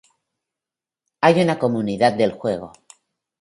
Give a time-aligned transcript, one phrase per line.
[1.21, 2.73] Hay una comunidad del juego.